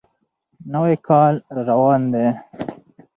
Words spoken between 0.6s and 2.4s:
نوی کال را روان دی.